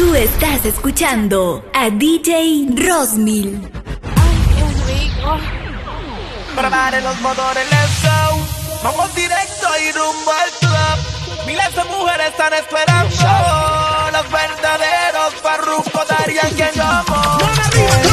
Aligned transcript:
Tú 0.00 0.14
estás 0.14 0.64
escuchando 0.64 1.62
a 1.74 1.90
DJ 1.90 2.68
Rosmil. 2.74 3.70
Prepare 6.56 7.02
los 7.02 7.20
motores, 7.20 7.66
let's 7.70 8.02
go. 8.02 8.38
Vamos 8.82 9.14
directo 9.14 9.68
y 9.84 9.92
rumbo 9.92 10.32
al 10.32 10.50
club. 10.58 11.46
Miles 11.46 11.76
de 11.76 11.84
mujeres 11.84 12.28
están 12.28 12.54
esperando. 12.54 13.14
Los 14.10 14.32
verdaderos 14.32 15.34
parrucos 15.42 16.08
darían 16.08 16.48
que 16.54 16.70
yo 16.74 16.82
amo. 16.82 17.38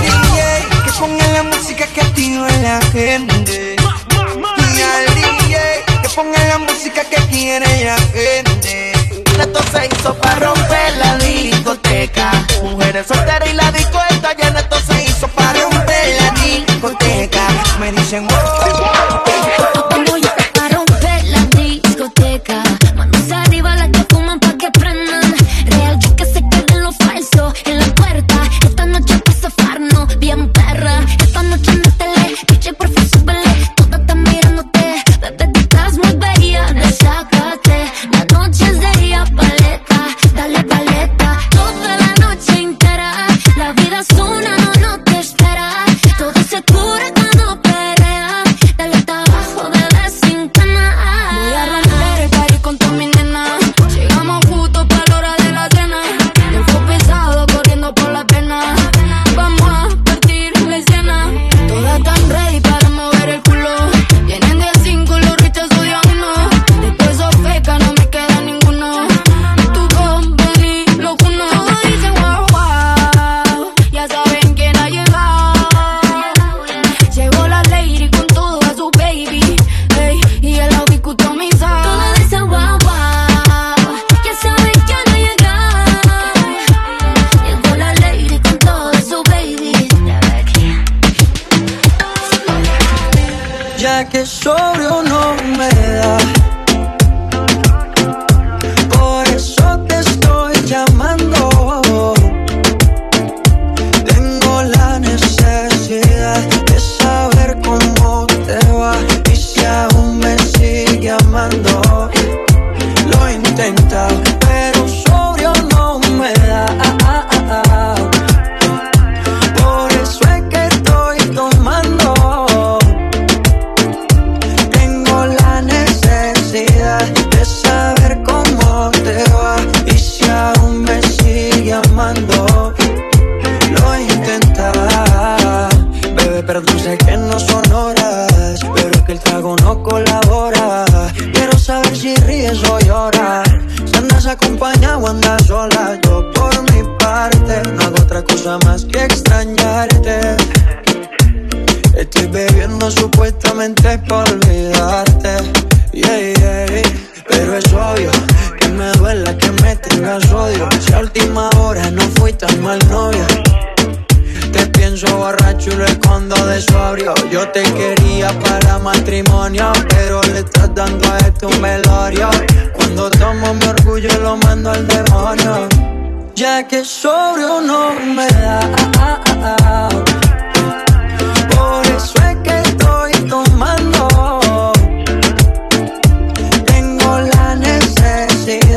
DJ, 0.01 0.83
que 0.83 0.91
ponga 0.99 1.27
la 1.29 1.43
música 1.43 1.87
que 1.87 2.01
activa 2.01 2.49
la 2.63 2.81
gente. 2.91 3.77
Y 3.79 4.81
al 4.81 5.15
DJ, 5.15 5.85
que 6.01 6.09
ponga 6.13 6.47
la 6.49 6.57
música 6.57 7.05
que 7.05 7.15
quiere 7.27 7.85
la 7.85 7.97
gente. 8.11 8.91
Esto 9.39 9.61
se 9.71 9.85
hizo 9.85 10.15
para 10.15 10.47
romper 10.47 10.97
la 10.97 11.17
disco 11.67 11.76
Mujeres 12.63 13.07
solteras 13.07 13.49
y 13.49 13.53
la 13.53 13.71
disco 13.71 13.97
está 14.09 14.33
llena, 14.33 14.59
esto 14.59 14.77
se 14.79 15.03
hizo 15.03 15.27
para 15.29 15.59
romper 15.61 16.21
la 16.21 16.31
discoteca. 16.31 17.47
Me 17.79 17.91
dicen, 17.91 18.27
wow. 18.27 18.46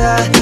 yeah. 0.01 0.40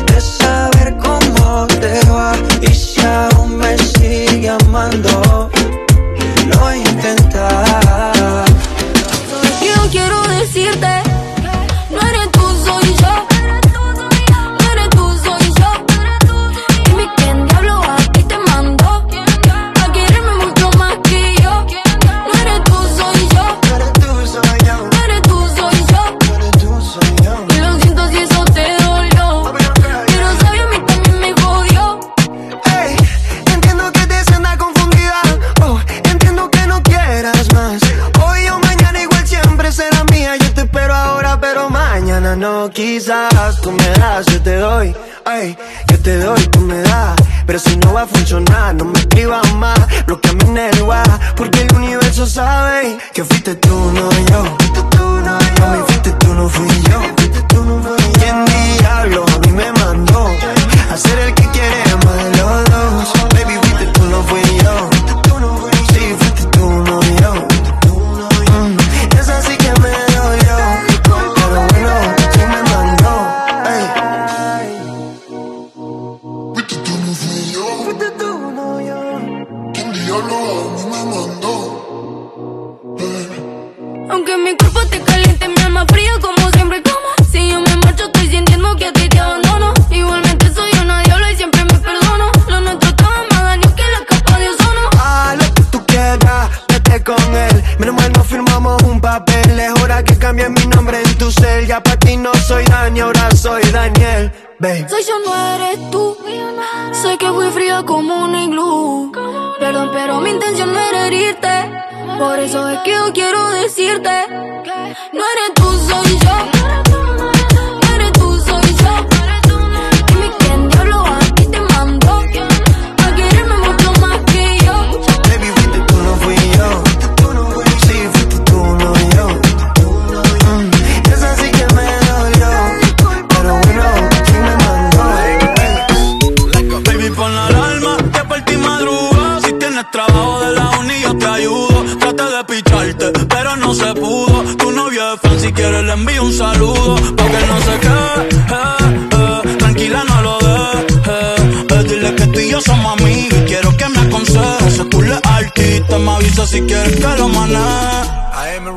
Le 145.61 145.93
envío 145.93 146.23
un 146.23 146.33
saludo 146.33 146.95
pa' 147.17 147.25
que 147.25 147.47
no 147.47 147.57
se 147.67 147.79
quede. 147.83 148.21
Eh, 148.49 149.43
eh, 149.45 149.57
tranquila, 149.57 150.03
no 150.07 150.21
lo 150.21 150.39
dejes. 150.39 151.89
dile 151.89 152.15
que 152.15 152.27
tú 152.27 152.39
y 152.39 152.49
yo 152.49 152.61
somos 152.61 152.99
amigos 152.99 153.39
y 153.41 153.45
quiero 153.45 153.75
que 153.75 153.89
me 153.89 153.99
aconsejes. 153.99 154.73
Se 154.77 154.83
culo 154.85 155.19
artista, 155.23 155.99
me 155.99 156.11
avisa 156.11 156.47
si 156.47 156.61
quieres 156.61 156.95
que 156.95 157.17
lo 157.17 157.27
maneje. 157.27 158.18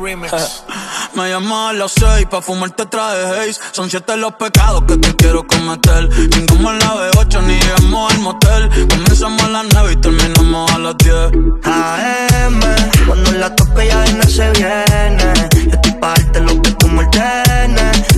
Me 1.15 1.29
llamo 1.29 1.69
a 1.69 1.73
las 1.73 1.93
seis 1.93 2.27
pa' 2.29 2.41
fumarte 2.41 2.85
traje 2.87 3.25
haze. 3.25 3.59
Son 3.71 3.89
siete 3.89 4.17
los 4.17 4.33
pecados 4.33 4.83
que 4.85 4.97
te 4.97 5.15
quiero 5.15 5.47
cometer. 5.47 6.09
Cinco 6.33 6.55
en 6.55 6.79
la 6.79 7.11
B8 7.11 7.41
ni 7.43 7.53
llegamos 7.57 8.11
al 8.11 8.19
motel. 8.19 8.69
Comenzamos 8.89 9.43
a 9.43 9.47
las 9.47 9.65
nueve 9.71 9.93
y 9.93 10.01
terminamos 10.01 10.71
a 10.73 10.79
las 10.79 10.97
diez. 10.97 11.31
AM, 11.63 12.59
cuando 13.07 13.31
la 13.31 13.55
toque 13.55 13.87
ya 13.87 14.05
no 14.11 14.23
se 14.23 14.51
viene. 14.51 15.33
Estoy 15.71 15.93
pa' 16.01 16.09
darte 16.09 16.41
lo 16.41 16.61
que 16.61 16.71
tú 16.71 16.87
me 16.89 17.09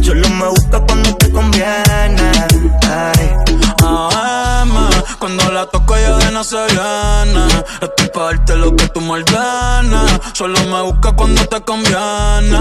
Solo 0.02 0.30
me 0.30 0.48
busca 0.48 0.80
cuando 0.80 1.16
te 1.18 1.32
conviene. 1.32 2.32
AM, 2.90 4.55
cuando 5.18 5.52
la 5.52 5.66
toco 5.66 5.96
ya 5.98 6.18
de 6.18 6.32
no 6.32 6.44
se 6.44 6.58
viene 6.68 7.48
Estoy 7.82 8.10
pa' 8.14 8.24
darte 8.26 8.56
lo 8.56 8.76
que 8.76 8.88
tú 8.90 9.02
me 9.02 9.24
Solo 10.34 10.60
me 10.66 10.82
busca 10.82 11.12
cuando 11.14 11.46
te 11.48 11.62
conviene 11.62 12.60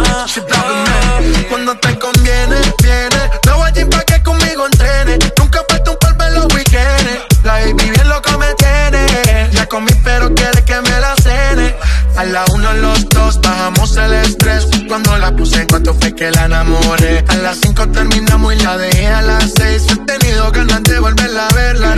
cuando 1.48 1.74
te 1.76 1.98
conviene, 1.98 2.56
viene. 2.82 3.30
No 3.46 3.56
voy 3.56 3.70
a 3.70 3.90
pa' 3.90 4.04
que 4.04 4.22
conmigo 4.22 4.66
entrene. 4.66 5.18
Nunca 5.38 5.60
falta 5.68 5.90
un 5.90 5.96
polvo 5.98 6.24
en 6.24 6.34
los 6.34 6.54
weekends. 6.54 7.44
La 7.44 7.52
baby 7.54 7.90
bien 7.90 8.08
loca 8.08 8.36
me 8.38 8.52
tiene. 8.54 9.50
Ya 9.52 9.66
comí, 9.66 9.92
pero 10.02 10.34
quiere 10.34 10.64
que 10.64 10.80
me 10.80 11.00
la 11.00 11.14
cene. 11.22 11.74
A 12.16 12.24
la 12.24 12.44
uno, 12.52 12.72
los 12.74 13.08
dos, 13.08 13.40
bajamos 13.40 13.96
el 13.96 14.12
estrés. 14.14 14.66
Cuando 14.88 15.16
la 15.18 15.34
puse, 15.34 15.60
en 15.60 15.68
cuanto 15.68 15.94
fue 15.94 16.14
que 16.14 16.30
la 16.30 16.46
enamoré. 16.46 17.24
A 17.28 17.34
las 17.36 17.58
cinco 17.62 17.88
terminamos 17.88 18.54
y 18.54 18.58
la 18.58 18.76
dejé 18.76 19.06
a 19.08 19.22
las 19.22 19.52
seis. 19.56 19.86
He 19.90 19.96
tenido 19.96 20.50
ganas 20.52 20.82
de 20.82 20.98
volverla 20.98 21.48
a 21.48 21.54
ver. 21.54 21.78
La 21.78 21.94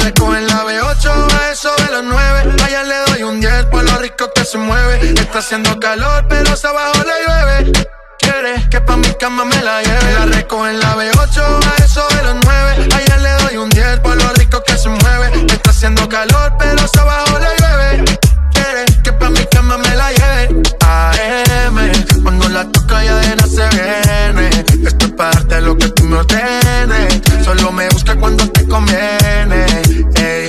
se 4.46 4.58
mueve. 4.58 5.12
Está 5.20 5.40
haciendo 5.40 5.78
calor, 5.80 6.26
pero 6.28 6.50
abajo 6.50 7.02
le 7.04 7.14
llueve 7.26 7.86
que 8.70 8.80
pa' 8.80 8.96
mi 8.96 9.12
cama 9.14 9.44
me 9.44 9.60
la 9.62 9.82
lleve. 9.82 10.12
La 10.14 10.26
recojo 10.26 10.66
en 10.68 10.78
la 10.78 10.94
B8, 10.94 11.40
a 11.40 11.84
eso 11.84 12.06
de 12.16 12.22
los 12.22 12.36
9. 12.44 12.88
Ayer 12.94 13.20
le 13.20 13.32
doy 13.42 13.56
un 13.56 13.70
10 13.70 14.00
por 14.00 14.16
lo 14.16 14.28
rico 14.34 14.62
que 14.64 14.76
se 14.76 14.88
mueve. 14.88 15.46
Está 15.48 15.70
haciendo 15.70 16.08
calor, 16.08 16.52
pero 16.58 16.80
abajo 17.00 17.38
le 17.38 17.48
llueve. 17.60 18.18
Quiere 18.52 18.84
que 19.02 19.12
pa' 19.12 19.30
mi 19.30 19.44
cama 19.46 19.78
me 19.78 19.96
la 19.96 20.10
lleve. 20.12 20.62
AM, 20.80 22.22
cuando 22.22 22.48
la 22.48 22.64
toca 22.70 23.04
ya 23.04 23.16
de 23.16 23.48
se 23.48 23.68
viene. 23.68 24.50
Esto 24.86 25.06
es 25.06 25.12
parte 25.12 25.56
de 25.56 25.60
lo 25.62 25.76
que 25.76 25.88
tú 25.88 26.04
me 26.04 26.16
ordenes. 26.18 27.20
Solo 27.44 27.72
me 27.72 27.88
busca 27.88 28.14
cuando 28.16 28.48
te 28.50 28.66
conviene. 28.66 29.66
Ey. 30.16 30.45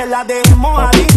La 0.00 0.24
de 0.24 0.42
mojadita 0.56 1.11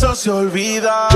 eso 0.00 0.14
se 0.14 0.30
olvida. 0.30 1.08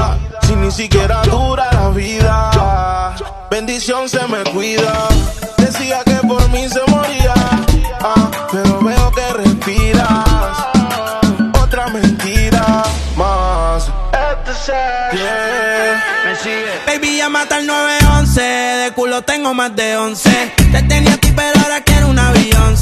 Si 0.46 0.54
ni 0.56 0.70
siquiera 0.70 1.22
dura 1.22 1.70
la 1.72 1.88
vida. 1.88 3.14
Bendición 3.50 4.10
se 4.10 4.26
me 4.28 4.44
cuida. 4.52 5.08
Decía 5.56 6.02
que 6.04 6.16
por 6.26 6.46
mí 6.50 6.68
se 6.68 6.82
moría. 6.88 7.32
Ah, 8.00 8.30
pero 8.52 8.80
veo 8.80 9.10
que 9.12 9.32
respiras. 9.42 10.54
Otra 11.62 11.86
mentira 11.88 12.82
más. 13.16 13.90
Yeah. 14.66 16.04
Me 16.26 16.36
sigue. 16.36 16.74
Baby, 16.86 17.16
ya 17.18 17.28
mata 17.30 17.58
el 17.58 17.66
911. 17.66 18.40
De 18.42 18.92
culo 18.92 19.22
tengo 19.22 19.54
más 19.54 19.74
de 19.74 19.96
11. 19.96 20.52
Te 20.72 20.82
tenía 20.82 21.14
a 21.14 21.16
ti, 21.16 21.32
pero 21.34 21.58
ahora 21.62 21.80
quiero 21.80 22.08
un 22.08 22.18
avión. 22.18 22.74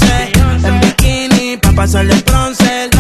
En 0.65 0.81
bikini, 0.81 1.57
pa' 1.59 1.73
pasarle 1.73 2.15
el 2.15 2.23
bronce. 2.23 2.92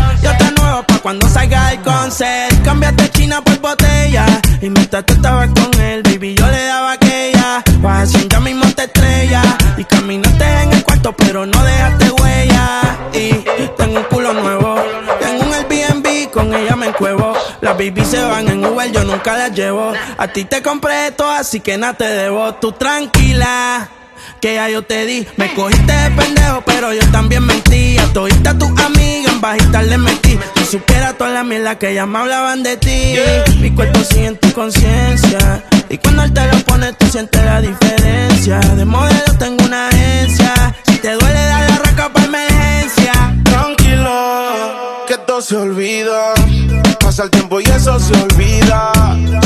Cuando 1.02 1.28
salga 1.28 1.71
del 1.71 1.80
concert, 1.82 2.62
cámbiate 2.64 3.11
china 3.11 3.42
por 3.42 3.59
botella. 3.59 4.25
Y 4.61 4.71
mientras 4.71 5.04
tú 5.04 5.14
estabas 5.14 5.49
con 5.49 5.80
él, 5.80 6.00
baby, 6.04 6.37
yo 6.37 6.47
le 6.47 6.64
daba 6.64 6.92
aquella. 6.92 7.64
Vas 7.80 8.12
ya 8.12 8.38
mismo 8.38 8.64
te 8.73 8.85
estrella. 8.85 9.42
Y 9.76 9.85
caminaste 9.85 10.44
en 10.62 10.73
el 10.73 10.85
cuarto, 10.85 11.12
pero 11.16 11.44
no 11.44 11.64
dejaste 11.64 12.11
huella. 12.12 12.80
Y 13.14 13.32
tengo 13.76 13.99
un 13.99 14.04
culo 14.04 14.32
nuevo. 14.32 14.76
Tengo 15.18 15.42
un 15.44 15.52
Airbnb, 15.52 16.30
con 16.30 16.54
ella 16.54 16.76
me 16.76 16.87
encuevo. 16.87 17.32
Las 17.61 17.76
baby 17.76 18.04
se 18.04 18.23
van 18.23 18.47
en 18.47 18.64
Uber, 18.64 18.92
yo 18.92 19.02
nunca 19.02 19.37
las 19.37 19.52
llevo. 19.52 19.92
A 20.16 20.28
ti 20.28 20.44
te 20.44 20.62
compré 20.62 21.09
esto, 21.09 21.28
así 21.28 21.59
que 21.59 21.76
nada 21.78 21.94
te 21.94 22.04
debo. 22.04 22.54
Tú 22.54 22.71
tranquila 22.71 23.88
que 24.40 24.54
ya 24.54 24.68
yo 24.68 24.82
te 24.82 25.04
di. 25.04 25.26
Me 25.37 25.52
cogiste 25.54 25.92
de 25.92 26.11
pendejo, 26.11 26.62
pero 26.64 26.92
yo 26.92 27.11
también 27.11 27.44
mentí. 27.44 27.97
mentía. 27.97 28.12
Todita 28.12 28.56
tu 28.56 28.73
bajita 29.52 29.82
le 29.82 29.99
metí. 29.99 30.38
Si 30.56 30.64
supiera 30.64 31.12
toda 31.14 31.30
la 31.30 31.44
mierda 31.44 31.78
que 31.78 31.94
ya 31.94 32.06
me 32.06 32.18
hablaban 32.18 32.62
de 32.62 32.76
ti. 32.76 33.14
Mi 33.61 33.71
cuerpo 33.71 34.00
sigue 34.00 34.26
en 34.26 34.37
tu 34.38 34.52
conciencia. 34.52 35.64
Y 35.88 35.99
cuando 35.99 36.23
él 36.23 36.32
te 36.32 36.47
lo 36.47 36.59
pone, 36.64 36.92
tú 36.94 37.06
sientes 37.06 37.44
la 37.44 37.61
diferencia. 37.61 38.59
De 38.61 38.85
modelo 38.85 39.32
tengo 39.38 39.64
una 39.64 39.88
agencia. 39.88 40.75
Si 40.87 40.97
te 40.99 41.12
duele, 41.12 41.42
dale 41.47 41.68
la 41.68 41.78
raca 41.78 42.09
para 42.12 42.26
emergencia. 42.26 43.12
Tranquilo, 43.44 45.04
que 45.06 45.18
todo 45.26 45.42
se 45.42 45.56
olvida. 45.56 46.35
Pasa 47.00 47.25
el 47.25 47.30
tiempo 47.30 47.61
y 47.61 47.64
eso 47.64 47.99
se 47.99 48.14
olvida. 48.14 48.92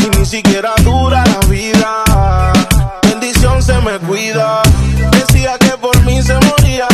Y 0.04 0.18
ni 0.18 0.26
siquiera 0.26 0.72
dura 0.84 1.24
la 1.26 1.40
vida. 1.48 2.04
Bendición 3.02 3.62
se 3.62 3.76
me 3.80 3.98
cuida. 3.98 4.62
Decía 5.10 5.58
que 5.58 5.70
por 5.78 6.00
mí 6.04 6.22
se 6.22 6.34
moría. 6.34 6.86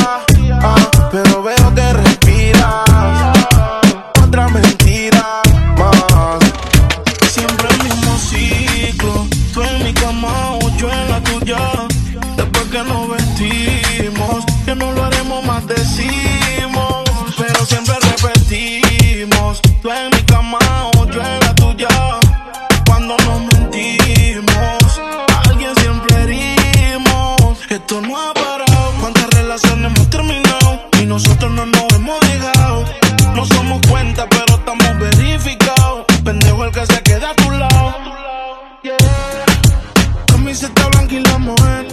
Camiseta 40.53 40.87
blanca 40.89 41.15
y 41.15 41.21
la 41.21 41.39
mujer. 41.39 41.87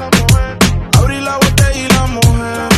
Abrí 0.98 1.22
la 1.22 1.38
botella 1.38 1.80
y 1.80 1.88
la 1.94 2.08
mujer. 2.08 2.70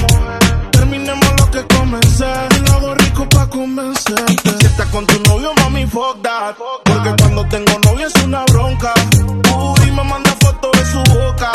Terminemos 0.70 1.28
lo 1.40 1.50
que 1.50 1.66
comencé. 1.76 2.28
Y 2.56 2.70
lo 2.70 2.94
rico 2.94 3.28
pa' 3.28 3.50
convencerte. 3.50 4.60
Si 4.60 4.66
estás 4.68 4.86
con 4.90 5.08
tu 5.08 5.20
novio, 5.24 5.52
mami, 5.56 5.88
fuck 5.88 6.22
that. 6.22 6.56
Porque 6.86 7.16
cuando 7.18 7.48
tengo 7.48 7.80
novio 7.80 8.06
es 8.06 8.14
una 8.24 8.46
bronca. 8.46 8.94
Uy, 9.26 9.92
me 9.92 10.04
manda 10.04 10.30
fotos 10.42 10.72
de 10.74 10.86
su 10.86 11.00
boca. 11.16 11.52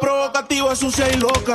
Provocativa, 0.00 0.74
sucia 0.74 1.08
y 1.12 1.16
loca. 1.18 1.54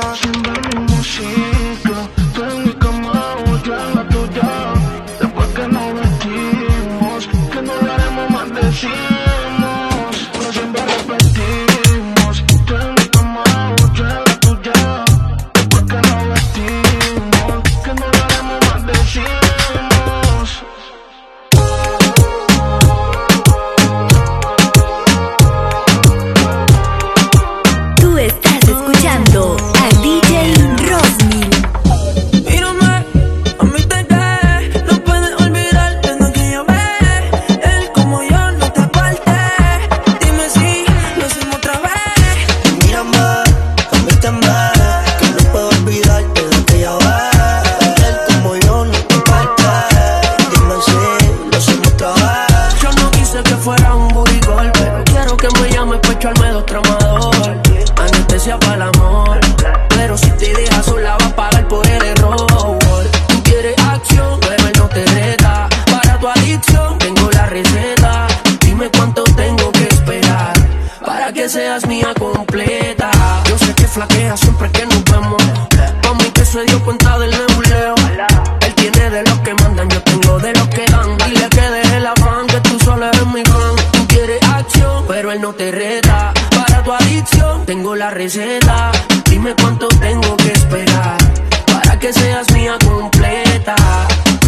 Dime 88.26 89.54
cuánto 89.62 89.86
tengo 90.00 90.36
que 90.38 90.50
esperar 90.50 91.16
para 91.64 91.96
que 91.96 92.12
seas 92.12 92.50
mía 92.52 92.76
completa. 92.84 93.76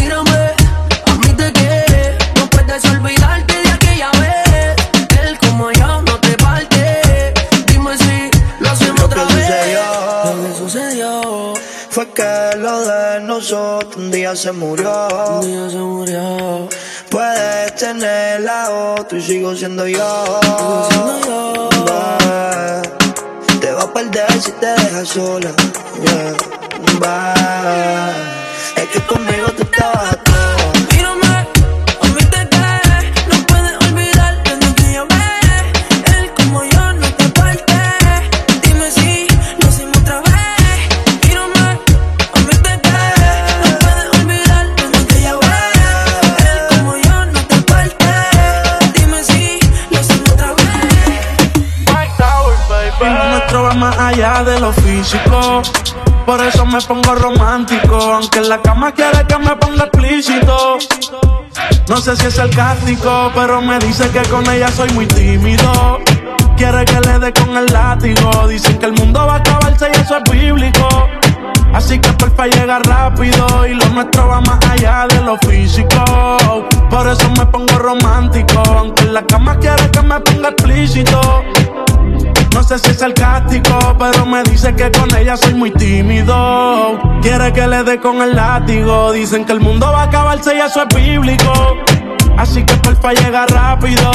Mírame, 0.00 0.50
a 1.06 1.14
mí 1.14 1.32
te 1.36 1.52
quiere, 1.52 2.18
no 2.34 2.50
puedes 2.50 2.84
olvidarte 2.86 3.54
de 3.62 3.68
aquella 3.70 4.10
vez. 4.18 4.74
Él 5.22 5.38
como 5.38 5.70
yo 5.70 6.02
no 6.02 6.18
te 6.18 6.32
parte. 6.38 7.32
Dime 7.68 7.96
si 7.98 8.28
lo 8.58 8.68
hacemos 8.68 9.00
Lo 9.00 9.08
que 9.10 9.20
otra 9.20 9.24
vez. 9.36 9.46
sucedió. 9.46 9.80
Lo 10.24 10.42
que 10.42 10.58
sucedió, 10.58 11.54
Fue 11.90 12.08
que 12.10 12.56
lo 12.58 12.80
de 12.80 13.20
nosotros 13.20 13.94
un 13.96 14.10
día 14.10 14.34
se 14.34 14.50
murió. 14.50 14.90
un 15.40 15.46
día 15.46 15.70
se 15.70 15.76
murió. 15.78 16.68
Puedes 17.10 17.76
tener 17.76 18.40
la 18.40 18.70
otra 18.98 19.16
y 19.16 19.22
sigo 19.22 19.54
siendo 19.54 19.86
yo. 19.86 20.40
siendo 20.90 21.20
yo. 21.28 22.17
Perder 23.94 24.42
si 24.42 24.52
te 24.52 24.66
dejas 24.66 25.08
sola. 25.08 25.50
Yeah. 26.02 26.36
Bye. 27.00 27.37
Me 56.68 56.80
pongo 56.82 57.14
romántico. 57.14 57.96
Aunque 57.96 58.38
en 58.38 58.48
la 58.48 58.60
cama 58.60 58.92
quiere 58.92 59.26
que 59.26 59.38
me 59.38 59.56
ponga 59.56 59.84
explícito. 59.84 60.78
No 61.88 61.96
sé 61.96 62.16
si 62.16 62.26
es 62.26 62.34
sarcástico, 62.34 63.32
pero 63.34 63.60
me 63.62 63.78
dice 63.78 64.08
que 64.10 64.22
con 64.28 64.48
ella 64.50 64.70
soy 64.70 64.90
muy 64.92 65.06
tímido. 65.06 65.98
Quiere 66.56 66.84
que 66.84 67.00
le 67.00 67.18
dé 67.18 67.32
con 67.32 67.56
el 67.56 67.66
látigo. 67.66 68.48
Dicen 68.48 68.78
que 68.78 68.86
el 68.86 68.92
mundo 68.92 69.26
va 69.26 69.34
a 69.34 69.36
acabarse 69.36 69.90
y 69.92 70.00
eso 70.00 70.18
es 70.18 70.30
bíblico. 70.30 70.88
Así 71.72 71.98
que 71.98 72.12
porfa 72.14 72.46
llega 72.46 72.78
rápido 72.80 73.66
y 73.66 73.74
lo 73.74 73.86
nuestro 73.90 74.28
va 74.28 74.40
más 74.40 74.58
allá 74.70 75.06
de 75.08 75.20
lo 75.22 75.36
físico. 75.38 76.04
Por 76.90 77.08
eso 77.08 77.30
me 77.30 77.46
pongo 77.46 77.78
romántico. 77.78 78.62
Aunque 78.76 79.04
en 79.04 79.14
la 79.14 79.24
cama 79.26 79.58
quiere 79.58 79.90
que 79.90 80.02
me 80.02 80.20
ponga 80.20 80.48
explícito. 80.50 81.20
No 82.58 82.64
sé 82.64 82.76
si 82.80 82.90
es 82.90 82.98
sarcástico, 82.98 83.78
pero 84.00 84.26
me 84.26 84.42
dice 84.42 84.74
que 84.74 84.90
con 84.90 85.14
ella 85.16 85.36
soy 85.36 85.54
muy 85.54 85.70
tímido. 85.70 86.98
Quiere 87.22 87.52
que 87.52 87.68
le 87.68 87.84
dé 87.84 88.00
con 88.00 88.20
el 88.20 88.34
látigo. 88.34 89.12
Dicen 89.12 89.44
que 89.44 89.52
el 89.52 89.60
mundo 89.60 89.86
va 89.92 90.00
a 90.00 90.04
acabarse 90.06 90.56
y 90.56 90.58
eso 90.58 90.82
es 90.82 90.96
bíblico. 90.96 91.52
Así 92.36 92.64
que 92.64 92.74
porfa 92.74 93.12
llega 93.12 93.46
rápido. 93.46 94.10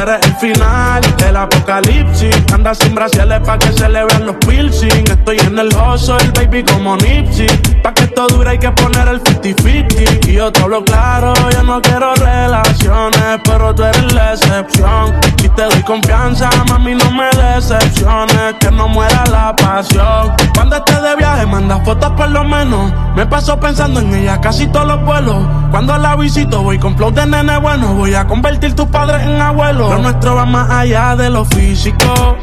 Eres 0.00 0.26
el 0.26 0.36
final, 0.36 1.02
el 1.26 1.36
apocalipsis. 1.36 2.36
Anda 2.52 2.74
sin 2.74 2.94
brasiles 2.94 3.40
pa' 3.44 3.58
que 3.58 3.72
se 3.72 3.88
le 3.88 4.04
vean 4.04 4.26
los 4.26 4.36
piercing. 4.36 5.04
Estoy 5.10 5.38
en 5.38 5.58
el 5.58 5.68
el 5.68 6.32
baby, 6.32 6.64
como 6.64 6.96
Nipsey. 6.96 7.46
Pa' 7.82 7.92
que 7.92 8.04
esto 8.04 8.26
dure 8.28 8.50
hay 8.50 8.58
que 8.58 8.70
poner 8.72 9.08
el 9.08 9.22
50-50. 9.22 10.28
Y 10.28 10.32
yo 10.34 10.50
te 10.52 10.62
hablo 10.62 10.84
claro, 10.84 11.32
yo 11.50 11.62
no 11.62 11.80
quiero 11.80 12.14
relaciones, 12.14 13.40
pero 13.44 13.74
tú 13.74 13.84
eres 13.84 14.12
la 14.12 14.32
excepción. 14.32 15.14
Y 15.42 15.48
te 15.48 15.62
doy 15.62 15.82
confianza, 15.82 16.50
mami, 16.68 16.94
no 16.94 17.10
me 17.10 17.28
decepciones. 17.30 18.54
Que 18.60 18.70
no 18.70 18.88
muera 18.88 19.24
la 19.30 19.54
pasión. 19.56 20.32
Cuando 20.54 20.76
estés 20.76 21.02
de 21.02 21.16
viaje, 21.16 21.46
manda 21.46 21.82
fotos 21.84 22.10
por 22.12 22.30
lo 22.30 22.44
menos. 22.44 22.92
Me 23.14 23.26
paso 23.26 23.58
pensando 23.58 24.00
en 24.00 24.14
ella 24.14 24.40
casi 24.40 24.66
todos 24.66 24.86
los 24.86 25.04
vuelos. 25.04 25.36
Cuando 25.70 25.96
la 25.96 26.16
visito, 26.16 26.62
voy 26.62 26.78
con 26.78 26.96
flow 26.96 27.10
de 27.10 27.26
nene 27.26 27.58
bueno. 27.58 27.94
Voy 27.94 28.14
a 28.14 28.26
convertir 28.26 28.74
tus 28.74 28.86
padres 28.86 29.22
en 29.22 29.40
abuelos. 29.40 29.85
Lo 29.88 29.98
nuestro 29.98 30.34
va 30.34 30.44
más 30.44 30.70
allá 30.70 31.16
de 31.16 31.30
lo 31.30 31.44
físico. 31.44 32.36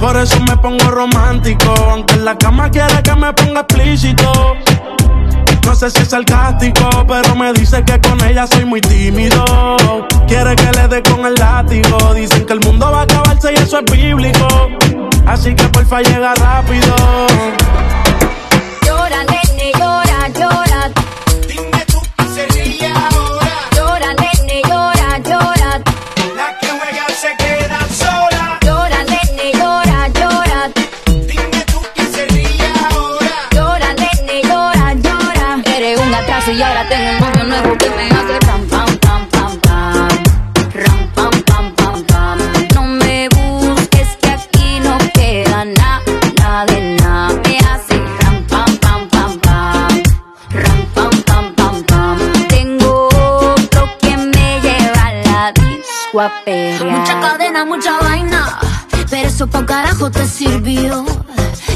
Por 0.00 0.16
eso 0.16 0.40
me 0.40 0.56
pongo 0.56 0.90
romántico. 0.90 1.74
Aunque 1.90 2.14
en 2.14 2.24
la 2.24 2.36
cama 2.36 2.70
quiere 2.70 3.02
que 3.02 3.14
me 3.14 3.32
ponga 3.32 3.60
explícito. 3.60 4.56
No 5.64 5.74
sé 5.74 5.90
si 5.90 5.98
es 5.98 6.08
sarcástico, 6.08 6.88
pero 7.06 7.36
me 7.36 7.52
dice 7.52 7.84
que 7.84 8.00
con 8.00 8.22
ella 8.24 8.46
soy 8.46 8.64
muy 8.64 8.80
tímido. 8.80 9.44
Quiere 10.26 10.56
que 10.56 10.70
le 10.72 10.88
dé 10.88 11.02
con 11.02 11.26
el 11.26 11.34
látigo. 11.34 12.14
Dicen 12.14 12.46
que 12.46 12.54
el 12.54 12.60
mundo 12.60 12.90
va 12.90 13.00
a 13.00 13.02
acabarse 13.02 13.52
y 13.52 13.56
eso 13.56 13.80
es 13.80 13.92
bíblico. 13.92 14.48
Así 15.26 15.54
que 15.54 15.64
porfa 15.64 16.00
llega 16.00 16.34
rápido. 16.36 16.94
Llora, 18.86 19.24
nene, 19.24 19.72
llora, 19.78 20.28
llora. 20.28 20.90
Dime 21.46 21.84
tú 21.86 22.00
qué 22.16 22.24
sería 22.34 22.94
ahora. 23.10 23.37
Mucha 56.50 57.20
cadena, 57.20 57.64
mucha 57.64 57.98
vaina. 58.00 58.58
Pero 59.10 59.28
eso 59.28 59.46
pa' 59.46 59.64
carajo 59.64 60.10
te 60.10 60.26
sirvió. 60.26 61.04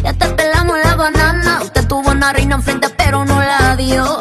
Ya 0.03 0.13
te 0.15 0.27
pelamos 0.29 0.79
la 0.83 0.97
banana. 0.97 1.61
Usted 1.63 1.87
tuvo 1.87 2.11
una 2.11 2.33
reina 2.33 2.57
enfrente, 2.57 2.89
pero 2.91 3.25
no 3.25 3.39
la 3.39 3.77
dio. 3.77 4.19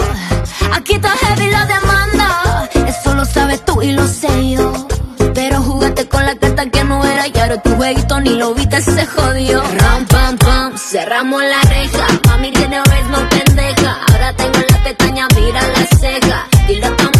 Aquí 0.71 0.93
está 0.93 1.09
heavy 1.09 1.49
la 1.49 1.65
demanda. 1.65 2.69
Eso 2.87 3.13
lo 3.13 3.25
sabes 3.25 3.63
tú 3.65 3.81
y 3.81 3.91
lo 3.91 4.07
sé 4.07 4.51
yo. 4.51 4.87
Pero 5.33 5.61
jugaste 5.61 6.07
con 6.07 6.25
la 6.25 6.35
carta 6.35 6.69
que 6.69 6.83
no 6.83 7.03
era 7.05 7.27
y 7.27 7.37
ahora 7.39 7.61
tu 7.61 7.75
jueguito 7.75 8.19
ni 8.19 8.31
lo 8.31 8.53
viste, 8.53 8.81
se 8.81 9.05
jodió. 9.05 9.61
Ram, 9.61 10.05
pam, 10.05 10.37
pam, 10.37 10.77
cerramos 10.77 11.41
la 11.43 11.61
reja. 11.69 12.07
Mami 12.27 12.51
tiene 12.51 12.77
no 13.09 13.29
pendeja. 13.29 13.97
Ahora 14.07 14.33
tengo 14.35 14.59
la 14.69 14.83
pestaña, 14.83 15.27
mira 15.35 15.61
la 15.67 15.85
ceja. 15.97 16.47
Dile 16.67 16.85
a 16.85 16.95
tu 16.95 17.11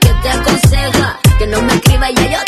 que 0.00 0.12
te 0.22 0.30
aconseja. 0.30 1.18
Que 1.38 1.46
no 1.46 1.62
me 1.62 1.74
escriba, 1.74 2.10
ya 2.10 2.30
yo 2.30 2.47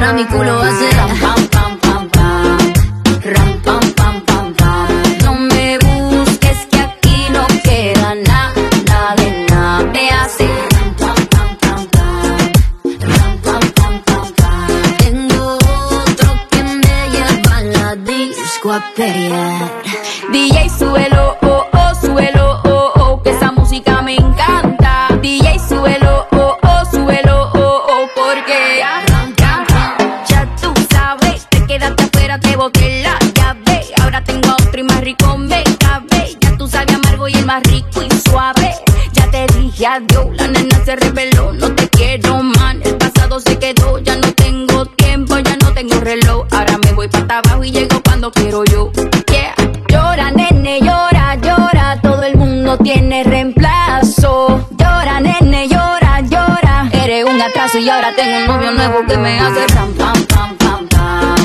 Y 0.00 0.02
ahora 0.02 0.14
mi 0.14 0.24
culo 0.24 0.62
hace 0.62 0.90
ram, 0.92 1.10
pam, 1.20 1.46
pam, 1.48 1.78
pam, 1.78 2.08
pam. 2.08 2.58
Ram, 3.22 3.60
pam, 3.60 3.80
pam, 3.92 4.20
pam, 4.24 4.54
pam. 4.54 4.88
No 5.24 5.34
me 5.34 5.78
busques 5.78 6.66
que 6.70 6.80
aquí 6.80 7.26
no 7.30 7.46
queda 7.62 8.14
nada, 8.14 8.54
nada 8.86 9.14
de 9.16 9.46
nada. 9.50 9.84
Me 9.92 10.08
hace 10.08 10.48
ram, 10.72 10.94
pam, 10.94 11.16
pam, 11.32 11.56
pam, 11.60 11.86
pam. 11.94 12.52
Ram, 13.12 13.38
pam, 13.44 13.60
pam, 13.76 14.02
pam, 14.06 14.32
pam. 14.40 14.96
Tengo 15.00 15.58
otro 16.08 16.30
que 16.50 16.62
me 16.62 17.10
lleva 17.10 17.56
a 17.58 17.62
la 17.62 17.96
disco 17.96 18.72
a 18.72 18.82
pelear. 18.96 19.70
DJ, 20.32 20.70
súbelo, 20.78 21.29
nuevo 58.80 59.04
que 59.06 59.16
me 59.18 59.38
hace 59.38 59.66
ram, 59.74 59.92
pam, 59.92 60.24
pam, 60.24 60.56
pam, 60.56 60.88
pam. 60.88 61.36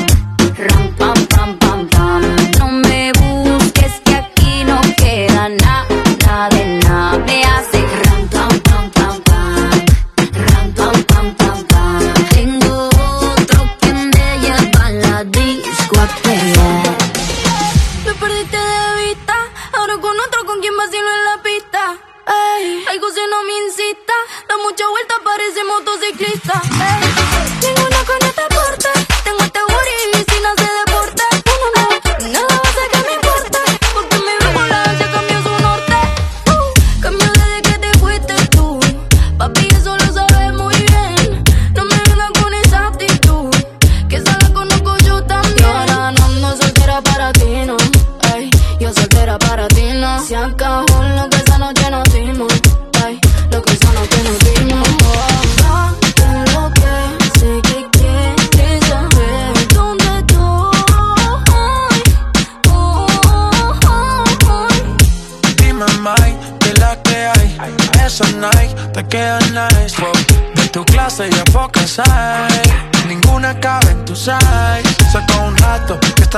Ram, 0.68 0.84
pam, 0.98 1.26
pam, 1.32 1.58
pam, 1.58 1.88
pam. 1.88 2.22
No 2.58 2.66
me 2.88 3.12
busques 3.12 4.00
que 4.04 4.14
aquí 4.14 4.64
no 4.64 4.80
queda 4.96 5.50
nada, 5.50 6.48
de 6.54 6.64
nada. 6.84 7.18
Me 7.26 7.42
hace 7.44 7.80
ram, 8.04 8.22
pam, 8.34 8.48
pam, 8.66 8.90
pam, 8.96 9.16
pam. 9.28 9.70
Ram, 10.46 10.66
pam, 10.78 10.96
pam, 11.10 11.34
pam, 11.40 11.58
pam. 11.72 12.14
Tengo 12.30 12.88
otro 13.34 13.60
que 13.80 13.92
me 13.92 14.28
lleva 14.42 14.86
a 14.86 14.90
la 14.90 15.24
disco 15.24 15.94
a 16.00 16.06
pelear. 16.22 16.96
Me 18.06 18.12
perdiste 18.14 18.56
de 18.56 19.04
vista, 19.04 19.36
ahora 19.74 19.94
con 20.00 20.16
otro 20.26 20.46
con 20.46 20.60
quien 20.62 20.74
vacilo 20.74 21.08
en 21.18 21.24
la 21.28 21.36
algo 22.96 23.10
se 23.10 23.26
no 23.26 23.42
me 23.42 23.52
incita, 23.66 24.14
da 24.48 24.56
mucha 24.56 24.88
vuelta, 24.88 25.16
parece 25.22 25.62
motociclista. 25.64 26.62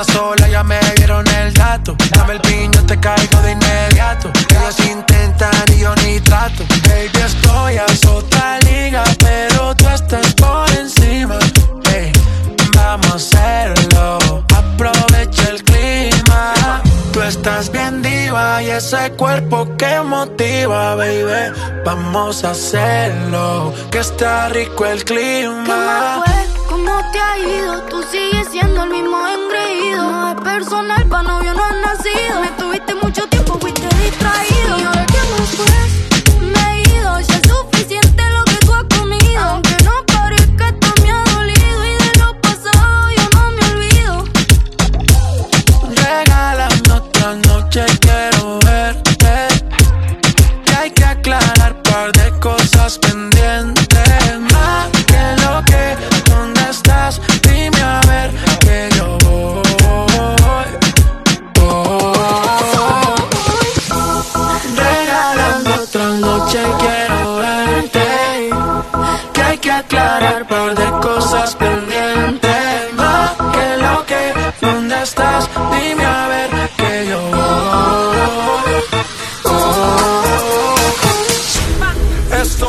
Estás 0.00 0.16
sola, 0.16 0.48
ya 0.48 0.62
me 0.62 0.78
dieron 0.96 1.26
el 1.26 1.52
dato. 1.52 1.96
Dame 2.10 2.34
el 2.34 2.40
piño, 2.40 2.84
te 2.86 2.98
caigo 3.00 3.40
de 3.42 3.52
inmediato. 3.52 4.30
Ellos 4.50 4.80
intentan 4.80 5.50
y 5.74 5.80
yo 5.80 5.94
ni 5.96 6.20
trato. 6.20 6.64
Baby, 6.88 7.10
estoy 7.24 7.76
a 7.78 7.86
otra 8.08 8.58
liga, 8.60 9.02
pero 9.18 9.74
tú 9.74 9.88
estás 9.88 10.34
por 10.34 10.70
encima. 10.78 11.38
Ey, 11.92 12.12
vamos 12.74 13.34
a 13.34 13.64
hacerlo. 13.64 14.44
Aprovecha 14.56 15.48
el 15.50 15.64
clima. 15.64 16.82
Tú 17.12 17.22
estás 17.22 17.70
bien 17.72 18.02
diva 18.02 18.62
y 18.62 18.70
ese 18.70 19.10
cuerpo 19.12 19.66
que 19.76 20.00
motiva, 20.00 20.94
baby. 20.94 21.52
Vamos 21.84 22.44
a 22.44 22.50
hacerlo, 22.50 23.72
que 23.90 23.98
está 23.98 24.48
rico 24.50 24.86
el 24.86 25.04
clima. 25.04 25.64
¿Qué 25.64 25.72
más 25.72 26.24
fue? 26.24 26.48
¿Cómo 26.68 27.00
te 27.12 27.18
ha 27.18 27.38
ido? 27.38 27.82
Tú 27.84 28.02
sigues 28.12 28.37
siendo 28.50 28.84
el 28.84 28.90
mismo 28.90 29.18
engreído. 29.26 30.10
No 30.10 30.42
personal, 30.42 31.06
pa' 31.08 31.22
novio 31.22 31.54
no 31.54 31.64
has 31.64 31.76
nacido. 31.76 32.40
Me 32.40 32.50
tuviste 32.58 32.94
mucho 32.94 33.26
tiempo, 33.28 33.58
fuiste 33.58 33.88
distraído. 34.02 34.47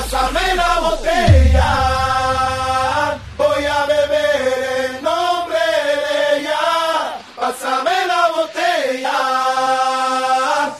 Pásame 0.00 0.46
la 0.56 0.80
botella, 0.80 1.70
voy 3.36 3.64
a 3.66 3.84
beber 3.84 4.96
en 4.96 5.04
nombre 5.04 5.66
de 6.02 6.38
ella. 6.38 6.62
Pásame 7.36 7.96
la 8.06 8.22
botella, 8.34 9.18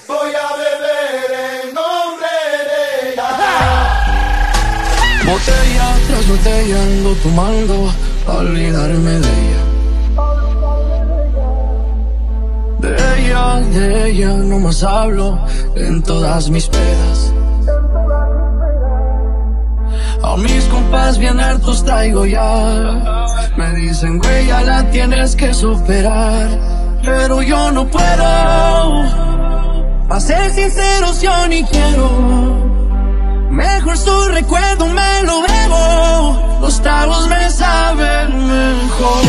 voy 0.09 0.33
a 0.35 0.49
beber 0.63 1.29
en 1.53 1.75
nombre 1.75 2.37
de 2.71 2.81
ella. 3.13 3.31
Botella 5.27 5.87
tras 6.09 6.25
botella 6.27 6.77
ando 6.83 7.11
tomando 7.17 7.77
a 8.27 8.33
olvidarme 8.39 9.15
de 9.25 9.33
ella. 9.43 9.63
De 12.79 12.93
ella, 13.19 13.45
de 13.71 13.85
ella 14.09 14.33
no 14.33 14.57
más 14.61 14.83
hablo 14.83 15.27
en 15.77 16.03
todas 16.03 16.49
mis 16.49 16.67
pedas. 16.69 17.35
A 20.31 20.37
mis 20.37 20.65
compas 20.67 21.19
bien 21.19 21.41
hartos 21.41 21.85
traigo 21.85 22.25
ya. 22.25 23.35
Me 23.57 23.69
dicen, 23.75 24.19
güey, 24.21 24.47
ya 24.47 24.61
la 24.61 24.89
tienes 24.93 25.35
que 25.35 25.53
superar. 25.53 26.49
Pero 27.03 27.43
yo 27.43 27.73
no 27.73 27.85
puedo. 27.89 28.25
Pa' 30.09 30.21
ser 30.21 30.53
sinceros, 30.53 31.21
yo 31.21 31.49
ni 31.49 31.65
quiero. 31.65 32.09
Mejor 33.51 33.99
su 33.99 34.29
recuerdo 34.29 34.87
me 34.87 35.23
lo 35.25 35.43
bebo. 35.43 36.59
Los 36.61 36.81
tragos 36.81 37.27
me 37.27 37.51
saben 37.51 38.47
mejor. 38.47 39.25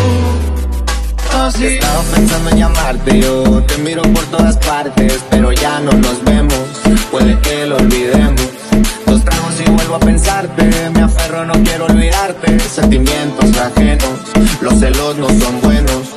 Así. 1.36 1.66
Estaba 1.66 2.02
pensando 2.14 2.50
en 2.52 2.58
llamarte, 2.60 3.20
yo 3.22 3.64
te 3.64 3.78
miro 3.80 4.04
por 4.04 4.26
todas 4.26 4.56
partes, 4.58 5.20
pero 5.32 5.52
ya 5.52 5.80
no 5.80 5.94
nos 5.94 6.24
vemos. 6.24 6.62
Puede 7.10 7.40
que 7.40 7.66
lo 7.66 7.78
olvidemos. 7.78 8.61
Dos 9.06 9.24
tragos 9.24 9.54
y 9.66 9.70
vuelvo 9.70 9.96
a 9.96 10.00
pensarte, 10.00 10.90
me 10.94 11.02
aferro, 11.02 11.46
no 11.46 11.54
quiero 11.64 11.86
olvidarte. 11.86 12.60
Sentimientos 12.60 13.58
ajenos, 13.58 14.20
los 14.62 14.80
celos 14.80 15.18
no 15.18 15.28
son 15.28 15.62
buenos. 15.62 16.16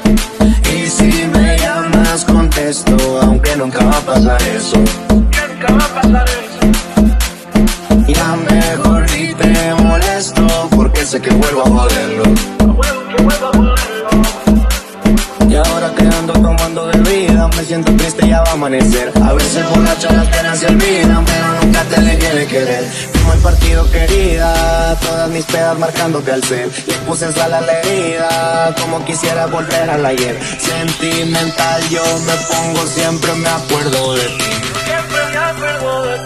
Y 0.72 0.86
si 0.88 1.26
me 1.32 1.58
llamas, 1.58 2.24
contesto, 2.24 2.96
aunque 3.22 3.56
nunca 3.56 3.84
va 3.84 3.98
a 3.98 4.00
pasar 4.00 4.42
eso. 4.42 4.76
Nunca 5.10 5.72
va 5.72 5.84
a 5.84 6.00
pasar 6.00 6.26
eso. 6.28 6.44
Ya 8.06 8.36
mejor 8.36 9.06
ni 9.12 9.34
te 9.34 9.74
molesto, 9.82 10.46
porque 10.76 11.04
sé 11.04 11.20
que 11.20 11.30
vuelvo 11.30 11.62
a 11.62 11.70
joderlo. 11.70 12.53
Siento 17.74 17.96
triste, 17.96 18.28
ya 18.28 18.40
va 18.40 18.50
a 18.50 18.52
amanecer. 18.52 19.12
A 19.20 19.32
veces 19.32 19.68
borracho 19.68 20.08
las 20.12 20.28
penas 20.28 20.58
se 20.60 20.66
olvidan, 20.66 21.24
pero 21.24 21.60
nunca 21.60 21.82
te 21.82 22.00
dejé 22.02 22.34
de 22.36 22.46
querer. 22.46 22.84
Como 23.12 23.32
el 23.32 23.38
partido 23.40 23.90
querida, 23.90 24.96
todas 25.00 25.28
mis 25.30 25.44
pedas 25.44 25.76
marcándote 25.76 26.30
al 26.30 26.44
ser. 26.44 26.70
Le 26.86 26.94
puse 27.06 27.32
sal 27.32 27.52
a 27.52 27.60
la 27.60 27.80
herida, 27.80 28.74
como 28.80 29.04
quisiera 29.04 29.46
volver 29.46 29.90
al 29.90 30.06
ayer. 30.06 30.38
Sentimental 30.58 31.82
yo 31.88 32.04
me 32.26 32.34
pongo, 32.50 32.86
siempre 32.86 33.32
me 33.34 33.48
acuerdo 33.48 34.14
de 34.14 34.22
ti. 34.22 34.44
Siempre 34.84 35.20
me 35.32 35.38
acuerdo 35.38 36.02
de 36.04 36.18
ti. 36.18 36.23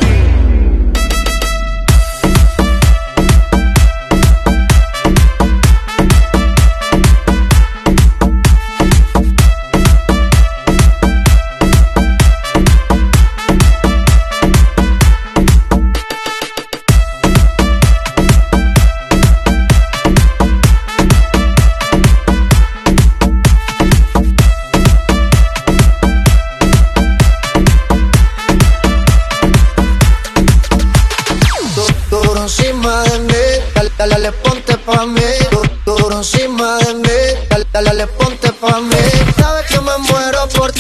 dale, 37.83 37.97
le 37.97 38.07
ponte 38.07 38.53
pa' 38.53 38.81
mí. 38.81 38.97
Sabes 39.39 39.67
que 39.67 39.81
me 39.81 39.97
muero 39.99 40.49
por 40.49 40.73
ti 40.73 40.78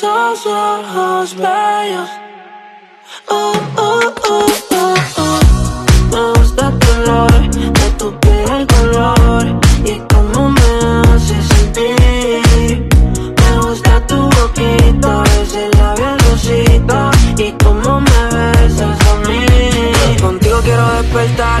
esos 0.00 0.46
ojos 0.46 1.36
bellos. 1.36 2.08
Oh, 3.28 3.52
oh, 3.76 4.14
oh, 4.30 4.46
oh, 4.70 4.94
oh. 5.18 5.40
Me 6.10 6.40
gusta 6.40 6.68
el 6.68 6.78
color 6.78 7.50
de 7.50 7.90
tu 7.98 8.18
piel, 8.20 8.50
el 8.50 8.66
color 8.66 9.60
y 9.84 10.00
cómo 10.08 10.50
me 10.52 10.70
hace 11.02 11.42
sentir. 11.42 12.88
Me 13.36 13.58
gusta 13.60 14.06
tu 14.06 14.16
boquita, 14.16 15.22
ese 15.42 15.68
labial 15.76 16.18
rosita 16.30 17.10
y 17.36 17.52
cómo 17.62 18.00
me 18.00 18.24
besas 18.34 18.98
a 19.06 19.28
mí. 19.28 20.16
Contigo 20.18 20.60
quiero 20.62 20.86
despertar 20.94 21.60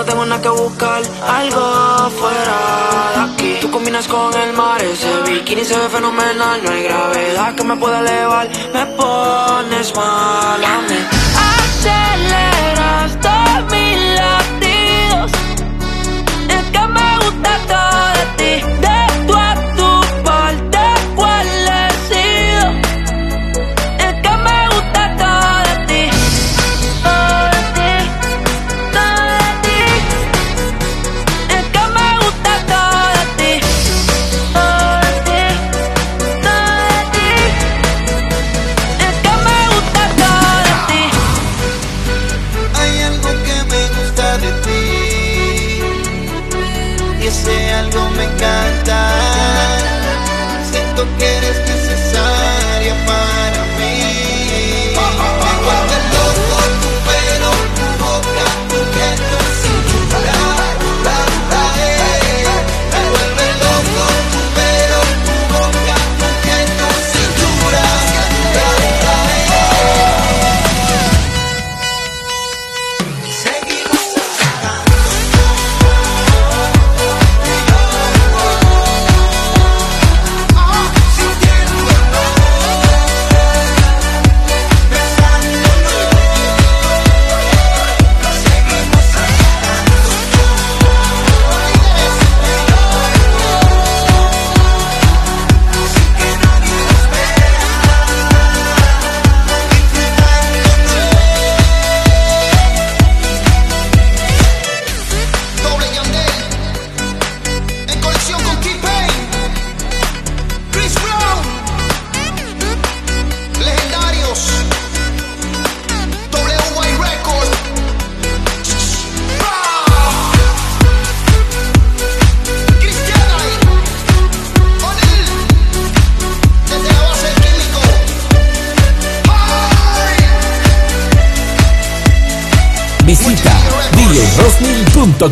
no 0.00 0.06
tengo 0.06 0.24
nada 0.24 0.40
que 0.40 0.48
buscar. 0.48 1.02
Algo 1.40 2.10
fuera 2.20 2.58
de 3.14 3.20
aquí. 3.32 3.58
Tú 3.60 3.70
combinas 3.70 4.06
con 4.08 4.32
el 4.34 4.52
mar, 4.54 4.82
ese 4.82 5.10
bikini 5.26 5.64
se 5.64 5.76
ve 5.78 5.88
fenomenal. 5.88 6.58
No 6.64 6.70
hay 6.70 6.82
gravedad 6.84 7.54
que 7.54 7.64
me 7.64 7.76
pueda 7.76 7.98
elevar. 8.00 8.48
Me 8.72 8.86
pones 9.00 9.94
mal 9.94 10.64
a 10.74 10.76
mí. 10.88 10.98
Aceleras 11.52 13.10
todos 13.26 13.62
mis 13.72 13.98
latidos. 14.20 15.30
Es 16.56 16.64
que 16.74 16.82
me 16.96 17.08
gusta 17.22 17.50
todo 17.70 18.00
de 18.16 18.24
ti. 18.38 18.52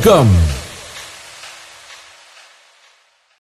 Welcome. 0.05 0.48